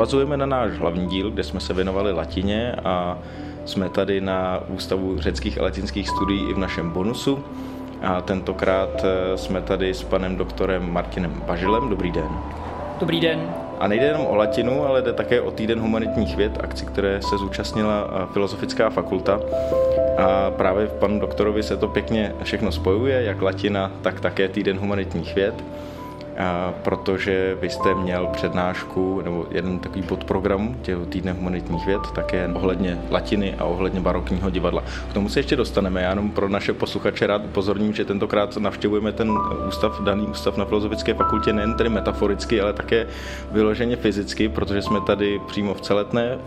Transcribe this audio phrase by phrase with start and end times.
[0.00, 3.18] Navazujeme na náš hlavní díl, kde jsme se věnovali latině a
[3.64, 7.44] jsme tady na Ústavu řeckých a latinských studií i v našem bonusu.
[8.02, 11.88] A tentokrát eh, jsme tady s panem doktorem Martinem Bažilem.
[11.88, 12.28] Dobrý den.
[13.00, 13.54] Dobrý den.
[13.78, 17.38] A nejde jenom o latinu, ale jde také o týden humanitních věd, akci, které se
[17.38, 19.40] zúčastnila eh, Filozofická fakulta.
[20.18, 24.78] A právě v panu doktorovi se to pěkně všechno spojuje, jak latina, tak také týden
[24.78, 25.54] humanitních věd
[26.82, 32.98] protože vy jste měl přednášku nebo jeden takový podprogram těho týdne humanitních věd, také ohledně
[33.10, 34.82] latiny a ohledně barokního divadla.
[35.10, 36.02] K tomu se ještě dostaneme.
[36.02, 39.32] Já jenom pro naše posluchače rád upozorním, že tentokrát navštěvujeme ten
[39.68, 43.06] ústav, daný ústav na Filozofické fakultě nejen tedy metaforicky, ale také
[43.52, 46.38] vyloženě fyzicky, protože jsme tady přímo v celetné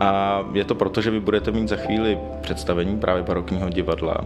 [0.00, 4.16] a je to proto, že vy budete mít za chvíli představení právě barokního divadla.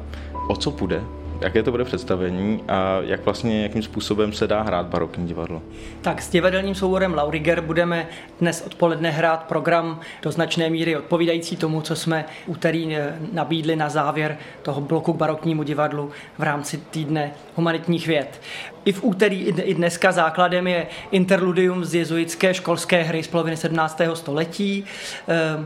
[0.48, 1.02] O co půjde?
[1.42, 5.62] Jaké to bude představení a jak vlastně, jakým způsobem se dá hrát barokní divadlo?
[6.00, 8.06] Tak s divadelním souborem Lauriger budeme
[8.40, 13.88] dnes odpoledne hrát program do značné míry odpovídající tomu, co jsme úterý eh, nabídli na
[13.88, 18.40] závěr toho bloku k baroknímu divadlu v rámci týdne humanitních věd.
[18.84, 24.16] I v úterý, i dneska základem je interludium z jezuitské školské hry z poloviny 17.
[24.16, 24.84] století,
[25.28, 25.64] eh,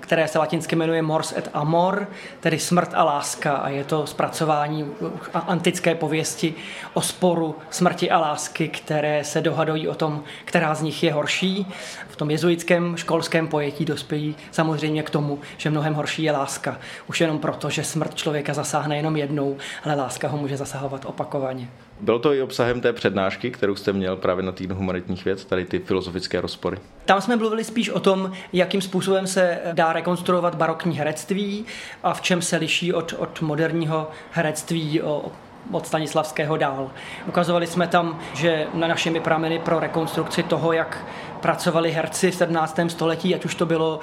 [0.00, 2.08] které se latinsky jmenuje Mors et Amor,
[2.40, 3.52] tedy smrt a láska.
[3.52, 4.86] A je to zpracování
[5.32, 6.54] antické pověsti
[6.94, 11.66] o sporu smrti a lásky, které se dohadují o tom, která z nich je horší.
[12.08, 16.78] V tom jezuitském školském pojetí dospějí samozřejmě k tomu, že mnohem horší je láska.
[17.06, 21.68] Už jenom proto, že smrt člověka zasáhne jenom jednou, ale láska ho může zasahovat opakovaně.
[22.00, 25.64] Bylo to i obsahem té přednášky, kterou jste měl právě na týdnu humanitních věd, tady
[25.64, 26.78] ty filozofické rozpory?
[27.04, 31.64] Tam jsme mluvili spíš o tom, jakým způsobem se dá rekonstruovat barokní herectví
[32.02, 35.32] a v čem se liší od, od moderního herectví o,
[35.72, 36.90] od Stanislavského dál.
[37.28, 41.04] Ukazovali jsme tam, že na našimi prameny pro rekonstrukci toho, jak
[41.40, 42.80] pracovali herci v 17.
[42.88, 44.00] století, ať už to bylo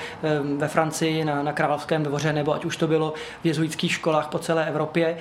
[0.57, 3.13] ve Francii na, na Královském dvoře, nebo ať už to bylo
[3.43, 5.17] v jezuitských školách po celé Evropě,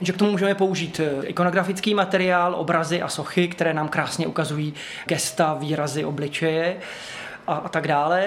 [0.00, 4.74] že k tomu můžeme použít eh, ikonografický materiál, obrazy a sochy, které nám krásně ukazují
[5.06, 6.76] gesta, výrazy obličeje
[7.48, 8.26] a, a tak dále.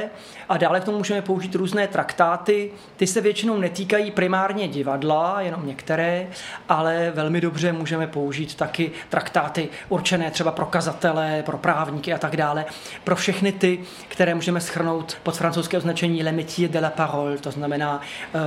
[0.50, 2.72] A dále k tomu můžeme použít různé traktáty.
[2.98, 6.28] Ty se většinou netýkají primárně divadla, jenom některé,
[6.70, 12.38] ale velmi dobře můžeme použít taky traktáty určené třeba pro kazatele, pro právníky a tak
[12.38, 12.66] dále.
[13.04, 17.52] Pro všechny ty, které můžeme schrnout pod francouzské označení Le métier de la parole, to
[17.52, 18.02] znamená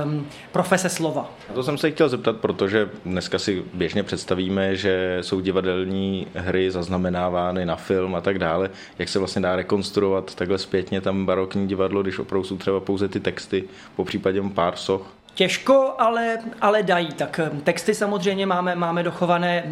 [0.05, 1.29] um, profese slova.
[1.53, 7.65] To jsem se chtěl zeptat, protože dneska si běžně představíme, že jsou divadelní hry zaznamenávány
[7.65, 8.69] na film a tak dále.
[8.99, 13.07] Jak se vlastně dá rekonstruovat takhle zpětně tam barokní divadlo, když opravdu jsou třeba pouze
[13.07, 13.63] ty texty,
[13.95, 15.13] po případě pár soch?
[15.35, 17.07] Těžko, ale, ale dají.
[17.07, 19.63] Tak hm, texty samozřejmě máme, máme dochované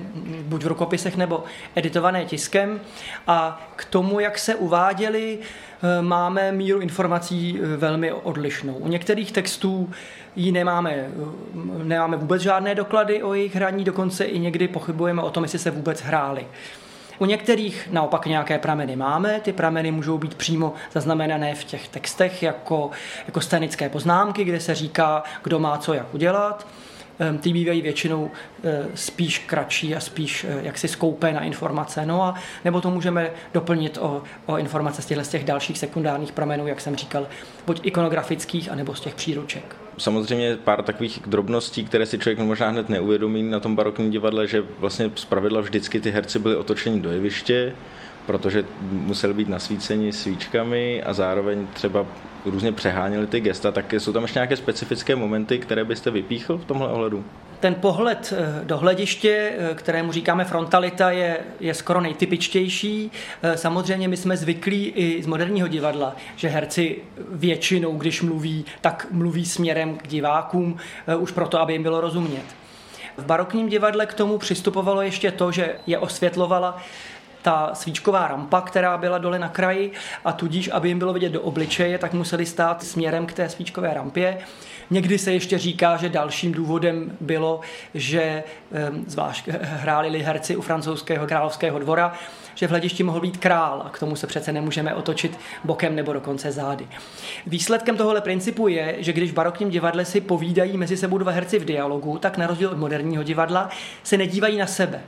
[0.41, 1.43] buď v rukopisech nebo
[1.75, 2.79] editované tiskem
[3.27, 8.73] a k tomu, jak se uváděli, hm, máme míru informací velmi odlišnou.
[8.73, 9.89] U některých textů
[10.35, 11.09] ji nemáme,
[11.83, 15.71] nemáme vůbec žádné doklady o jejich hraní, dokonce i někdy pochybujeme o tom, jestli se
[15.71, 16.45] vůbec hráli.
[17.23, 22.43] U některých naopak nějaké prameny máme, ty prameny můžou být přímo zaznamenané v těch textech
[22.43, 22.91] jako,
[23.27, 26.67] jako scénické poznámky, kde se říká, kdo má co jak udělat.
[27.19, 28.31] Ehm, ty bývají většinou
[28.63, 32.05] eh, spíš kratší a spíš eh, jaksi skoupé na informace.
[32.05, 32.35] No a
[32.65, 36.81] nebo to můžeme doplnit o, o informace z těchto z těch dalších sekundárních pramenů, jak
[36.81, 37.27] jsem říkal,
[37.65, 39.82] buď ikonografických, anebo z těch příruček.
[39.97, 44.63] Samozřejmě pár takových drobností, které si člověk možná hned neuvědomí na tom barokním divadle, že
[44.79, 47.75] vlastně zpravidla vždycky ty herci byli otočeni do jeviště,
[48.25, 52.05] protože museli být nasvíceni svíčkami a zároveň třeba
[52.45, 56.65] různě přeháněli ty gesta, tak jsou tam ještě nějaké specifické momenty, které byste vypíchl v
[56.65, 57.25] tomhle ohledu?
[57.63, 63.11] Ten pohled eh, do hlediště, eh, kterému říkáme frontalita, je, je skoro nejtypičtější.
[63.43, 66.97] Eh, samozřejmě my jsme zvyklí i z moderního divadla, že herci
[67.31, 70.77] většinou, když mluví, tak mluví směrem k divákům,
[71.19, 72.45] už proto, aby jim bylo rozumět.
[73.17, 76.81] V barokním divadle k tomu přistupovalo ještě to, že je osvětlovala
[77.43, 79.91] ta svíčková rampa, která byla dole na kraji
[80.25, 83.93] a tudíž, aby jim bylo vidět do obličeje, tak museli stát směrem k té svíčkové
[83.93, 84.37] rampě.
[84.89, 87.59] Někdy se ještě říká, že dalším důvodem bylo,
[87.93, 88.43] že
[89.07, 92.13] zvlášť hráli herci u francouzského královského dvora,
[92.55, 96.13] že v hledišti mohl být král a k tomu se přece nemůžeme otočit bokem nebo
[96.13, 96.87] dokonce zády.
[97.47, 101.59] Výsledkem tohohle principu je, že když v barokním divadle si povídají mezi sebou dva herci
[101.59, 103.69] v dialogu, tak na rozdíl od moderního divadla
[104.03, 105.01] se nedívají na sebe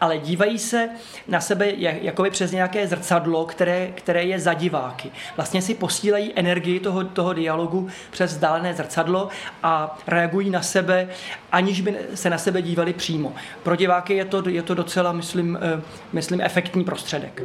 [0.00, 0.88] ale dívají se
[1.28, 5.10] na sebe jakoby přes nějaké zrcadlo, které, které je za diváky.
[5.36, 9.28] Vlastně si posílají energii toho, toho dialogu přes vzdálené zrcadlo
[9.62, 11.08] a reagují na sebe,
[11.52, 13.32] aniž by se na sebe dívali přímo.
[13.62, 15.82] Pro diváky je to, je to docela, myslím, eh,
[16.12, 17.42] myslím efektní prostředek.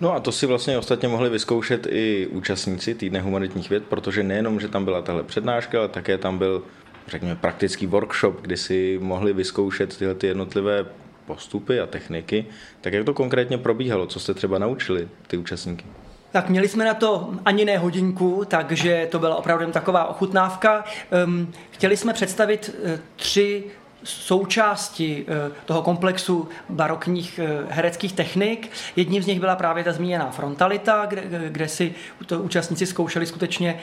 [0.00, 4.60] No a to si vlastně ostatně mohli vyzkoušet i účastníci týdne humanitních věd, protože nejenom,
[4.60, 6.62] že tam byla tahle přednáška, ale také tam byl,
[7.06, 10.86] řekněme, praktický workshop, kdy si mohli vyzkoušet tyhle ty jednotlivé
[11.34, 12.46] postupy a techniky.
[12.80, 14.06] Tak jak to konkrétně probíhalo?
[14.06, 15.84] Co jste třeba naučili ty účastníky?
[16.32, 20.84] Tak měli jsme na to ani ne hodinku, takže to byla opravdu taková ochutnávka.
[21.10, 23.64] Ehm, chtěli jsme představit eh, tři
[24.04, 28.70] součásti eh, toho komplexu barokních eh, hereckých technik.
[28.96, 31.94] Jedním z nich byla právě ta zmíněná frontalita, kde, kde si
[32.26, 33.80] to účastníci zkoušeli skutečně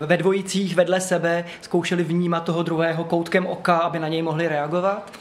[0.00, 5.12] ve dvojicích vedle sebe, zkoušeli vnímat toho druhého koutkem oka, aby na něj mohli reagovat.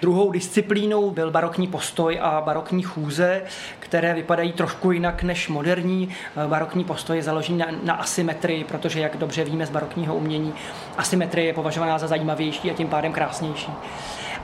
[0.00, 3.42] Druhou disciplínou byl barokní postoj a barokní chůze,
[3.78, 6.08] které vypadají trošku jinak než moderní.
[6.46, 10.54] Barokní postoj je založený na, na asymetrii, protože, jak dobře víme z barokního umění,
[10.98, 13.72] asymetrie je považovaná za zajímavější a tím pádem krásnější.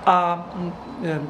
[0.07, 0.47] A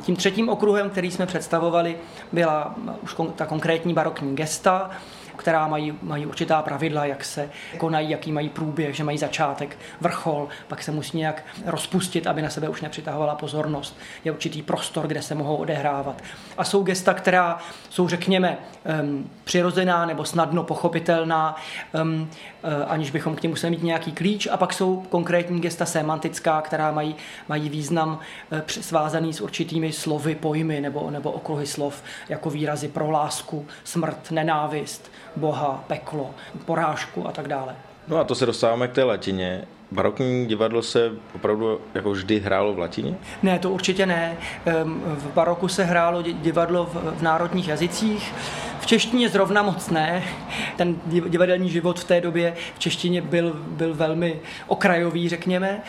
[0.03, 1.97] tím třetím okruhem, který jsme představovali,
[2.33, 4.91] byla už ta konkrétní barokní gesta,
[5.41, 7.49] která mají, mají určitá pravidla, jak se
[7.79, 12.51] konají, jaký mají průběh, že mají začátek, vrchol, pak se musí nějak rozpustit, aby na
[12.51, 13.97] sebe už nepřitahovala pozornost.
[14.25, 16.23] Je určitý prostor, kde se mohou odehrávat.
[16.59, 17.59] A jsou gesta, která
[17.91, 18.59] jsou, řekněme,
[19.03, 21.57] um, přirozená nebo snadno pochopitelná,
[22.03, 22.31] um,
[22.87, 24.49] aniž bychom k němu museli mít nějaký klíč.
[24.51, 27.17] A pak jsou konkrétní gesta semantická, která mají,
[27.49, 28.19] mají význam
[28.53, 34.31] uh, svázaný s určitými slovy, pojmy nebo, nebo okruhy slov, jako výrazy pro lásku, smrt,
[34.31, 36.31] nenávist, Boha, peklo,
[36.65, 37.77] porážku a tak dále.
[38.09, 39.65] No a to se dostáváme k té latině.
[39.93, 43.15] Barokní divadlo se opravdu jako vždy hrálo v latině?
[43.43, 44.37] Ne, to určitě ne.
[44.97, 48.35] V baroku se hrálo divadlo v národních jazycích
[48.81, 50.23] v češtině zrovna moc ne.
[50.77, 55.83] Ten divadelní život v té době v češtině byl, byl velmi okrajový, řekněme,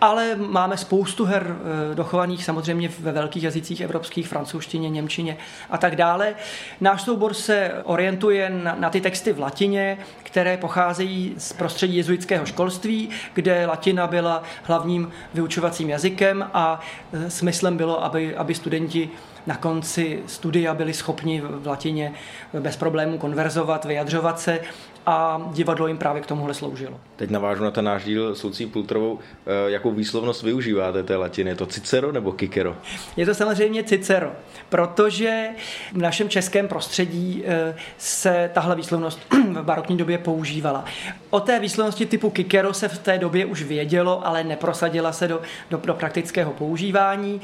[0.00, 1.56] ale máme spoustu her
[1.92, 5.36] eh, dochovaných samozřejmě ve velkých jazycích evropských, francouzštině, němčině
[5.70, 6.34] a tak dále.
[6.80, 12.46] Náš soubor se orientuje na, na ty texty v latině, které pocházejí z prostředí jezuitského
[12.46, 16.80] školství, kde latina byla hlavním vyučovacím jazykem a
[17.12, 19.10] eh, smyslem bylo, aby, aby studenti
[19.46, 22.12] na konci studia byli schopni v latině
[22.60, 24.60] bez problémů konverzovat, vyjadřovat se
[25.06, 27.00] a divadlo jim právě k tomuhle sloužilo.
[27.16, 29.18] Teď navážu na ten náš díl s Lucí Pultrovou.
[29.46, 31.50] Eh, jakou výslovnost využíváte té latiny?
[31.50, 32.76] Je to Cicero nebo Kikero?
[33.16, 34.32] Je to samozřejmě Cicero,
[34.68, 35.48] protože
[35.92, 39.20] v našem českém prostředí eh, se tahle výslovnost
[39.52, 40.84] v barokní době používala.
[41.30, 45.40] O té výslovnosti typu Kikero se v té době už vědělo, ale neprosadila se do,
[45.70, 47.40] do, do praktického používání.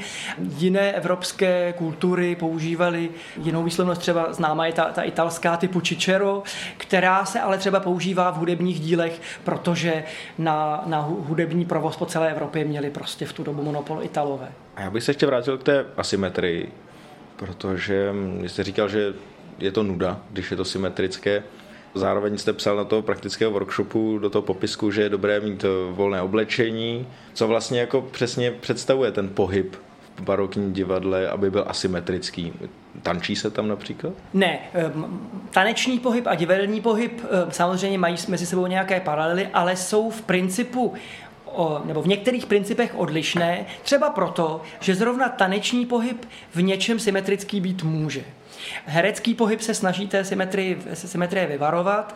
[0.57, 6.43] Jiné evropské kultury používaly jinou výslovnost, třeba známá je ta, ta italská typu Cicero,
[6.77, 10.03] která se ale ale třeba používá v hudebních dílech, protože
[10.37, 14.51] na, na hudební provoz po celé Evropě měli prostě v tu dobu monopol Italové.
[14.75, 16.71] A já bych se ještě vrátil k té asymetrii,
[17.35, 18.13] protože
[18.47, 19.13] jste říkal, že
[19.59, 21.43] je to nuda, když je to symetrické.
[21.95, 26.21] Zároveň jste psal na toho praktického workshopu do toho popisku, že je dobré mít volné
[26.21, 29.75] oblečení, co vlastně jako přesně představuje ten pohyb
[30.21, 32.53] barokní divadle, aby byl asymetrický.
[33.01, 34.13] Tančí se tam například?
[34.33, 34.59] Ne.
[35.49, 40.93] Taneční pohyb a divadelní pohyb samozřejmě mají mezi sebou nějaké paralely, ale jsou v principu
[41.45, 47.61] o, nebo v některých principech odlišné, třeba proto, že zrovna taneční pohyb v něčem symetrický
[47.61, 48.23] být může.
[48.85, 52.15] Herecký pohyb se snaží té symetrii, symetrie vyvarovat.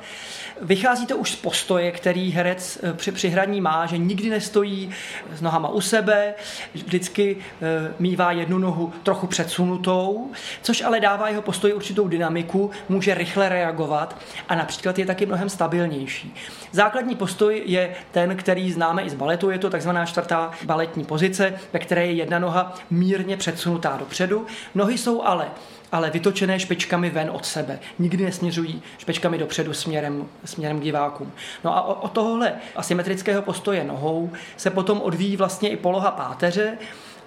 [0.62, 4.90] Vychází to už z postoje, který herec eh, při, při hraní má, že nikdy nestojí
[5.34, 6.34] s nohama u sebe,
[6.74, 13.14] vždycky e, mívá jednu nohu trochu předsunutou, což ale dává jeho postoji určitou dynamiku, může
[13.14, 16.36] rychle reagovat a například je taky mnohem stabilnější.
[16.72, 21.54] Základní postoj je ten, který známe i z baletu, je to takzvaná čtvrtá baletní pozice,
[21.74, 24.46] ve které je jedna noha mírně předsunutá dopředu.
[24.76, 25.48] Nohy jsou ale
[25.96, 27.80] ale vytočené špičkami ven od sebe.
[28.00, 31.32] Nikdy nesměřují špičkami dopředu směrem, směrem k divákům.
[31.64, 36.78] No a o, o tohle asymetrického postoje nohou se potom odvíjí vlastně i poloha páteře,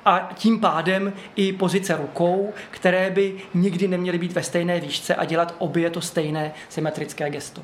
[0.05, 5.25] a tím pádem i pozice rukou, které by nikdy neměly být ve stejné výšce a
[5.25, 7.63] dělat obě to stejné symetrické gesto.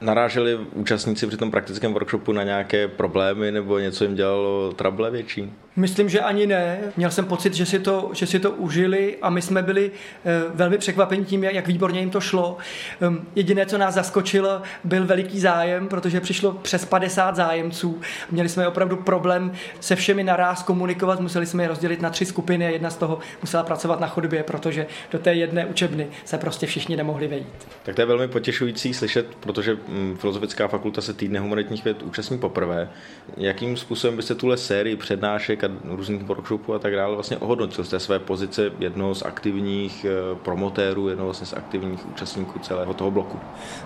[0.00, 5.52] Naráželi účastníci při tom praktickém workshopu na nějaké problémy nebo něco jim dělalo trable větší?
[5.76, 6.78] Myslím, že ani ne.
[6.96, 9.90] Měl jsem pocit, že si to, že si to užili a my jsme byli
[10.24, 12.56] eh, velmi překvapeni tím, jak výborně jim to šlo.
[13.00, 18.00] Ehm, jediné, co nás zaskočilo, byl veliký zájem, protože přišlo přes 50 zájemců.
[18.30, 22.66] Měli jsme opravdu problém se všemi naraz komunikovat, museli jsme je rozdělit na tři skupiny
[22.66, 26.66] a jedna z toho musela pracovat na chodbě, protože do té jedné učebny se prostě
[26.66, 27.68] všichni nemohli vejít.
[27.82, 32.38] Tak to je velmi potěšující slyšet, protože mm, Filozofická fakulta se týdne humanitních věd účastní
[32.38, 32.88] poprvé.
[33.36, 37.88] Jakým způsobem byste tuhle sérii přednášek hlediska různých workshopů a tak dále, vlastně ohodnotil z
[37.88, 43.10] té své pozice jednoho z aktivních eh, promotérů, jednoho vlastně z aktivních účastníků celého toho
[43.10, 43.38] bloku?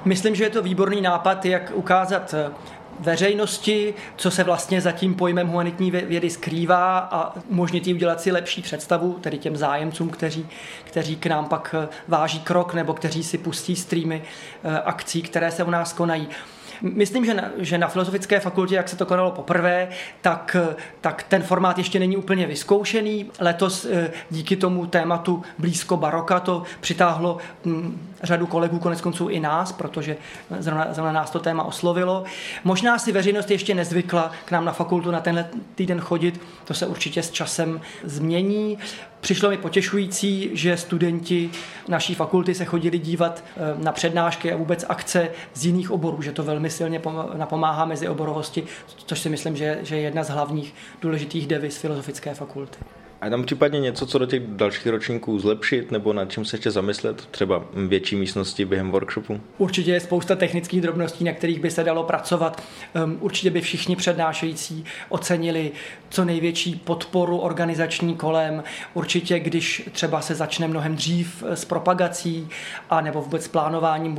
[0.04, 2.50] Myslím, že je to výborný nápad, jak ukázat eh,
[3.00, 8.32] veřejnosti, co se vlastně za tím pojmem humanitní vědy skrývá a umožnit jí udělat si
[8.32, 10.48] lepší představu, tedy těm zájemcům, kteří,
[10.84, 14.22] kteří k nám pak eh, váží krok nebo kteří si pustí streamy
[14.84, 16.28] akcí, které se u nás konají.
[16.82, 19.88] Myslím, že na, že na Filozofické fakultě, jak se to konalo poprvé,
[20.20, 20.56] tak,
[21.00, 23.30] tak ten formát ještě není úplně vyzkoušený.
[23.40, 29.40] Letos eh, díky tomu tématu blízko baroka to přitáhlo hm, řadu kolegů, konec konců i
[29.40, 30.16] nás, protože
[30.58, 32.24] zrovna, zrovna nás to téma oslovilo.
[32.64, 36.86] Možná si veřejnost ještě nezvykla k nám na fakultu na tenhle týden chodit, to se
[36.86, 38.78] určitě s časem změní.
[39.20, 41.50] Přišlo mi potěšující, že studenti
[41.88, 46.32] naší fakulty se chodili dívat eh, na přednášky a vůbec akce z jiných oborů, že
[46.32, 47.00] to velmi silně
[47.34, 48.64] napomáhá mezi oborovosti,
[49.06, 52.78] což si myslím, že, že je jedna z hlavních důležitých devis filozofické fakulty.
[53.20, 56.70] A tam případně něco, co do těch dalších ročníků zlepšit, nebo nad čím se ještě
[56.70, 59.40] zamyslet, třeba větší místnosti během workshopu?
[59.58, 62.62] Určitě je spousta technických drobností, na kterých by se dalo pracovat.
[63.04, 65.72] Um, určitě by všichni přednášející ocenili
[66.10, 68.62] co největší podporu organizační kolem.
[68.94, 72.48] Určitě, když třeba se začne mnohem dřív s propagací
[72.90, 74.14] a nebo vůbec plánováním,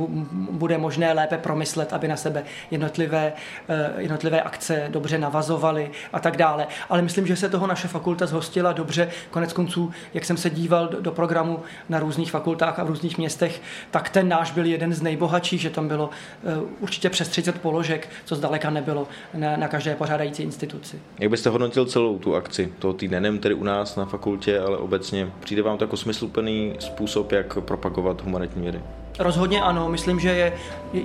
[0.50, 3.32] bude možné lépe promyslet, aby na sebe jednotlivé,
[3.68, 6.66] eh, jednotlivé akce dobře navazovaly a tak dále.
[6.88, 9.08] Ale myslím, že se toho naše fakulta zhostila dobře dobře.
[9.30, 13.18] Konec konců, jak jsem se díval do, do programu na různých fakultách a v různých
[13.18, 16.10] městech, tak ten náš byl jeden z nejbohatších, že tam bylo
[16.42, 21.00] uh, určitě přes 30 položek, co zdaleka nebylo na, na každé pořádající instituci.
[21.18, 24.76] Jak byste hodnotil celou tu akci toho týdne, nejen tedy u nás na fakultě, ale
[24.76, 25.30] obecně?
[25.40, 28.80] Přijde vám to jako smysluplný způsob, jak propagovat humanitní vědy?
[29.18, 30.52] Rozhodně ano, myslím, že je,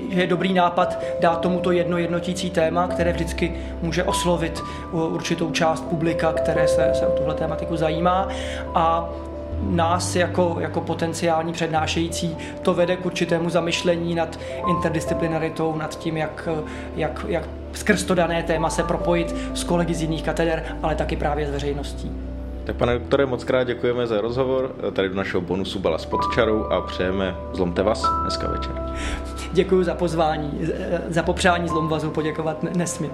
[0.09, 5.81] že je dobrý nápad dát tomuto jedno jednotící téma, které vždycky může oslovit určitou část
[5.81, 8.27] publika, které se, se o tuhle tématiku zajímá
[8.75, 9.09] a
[9.61, 16.49] nás jako, jako potenciální přednášející to vede k určitému zamyšlení nad interdisciplinaritou, nad tím, jak,
[16.95, 21.15] jak, jak skrz to dané téma se propojit s kolegy z jiných kateder, ale taky
[21.15, 22.26] právě s veřejností.
[22.67, 26.63] Tak pane doktore, moc krát děkujeme za rozhovor tady do našeho bonusu Bala s podčarou
[26.63, 28.75] a přejeme zlomte vás dneska večer.
[29.51, 30.59] Děkuji za pozvání,
[31.07, 33.12] za popřání zlomvazu poděkovat nesmím.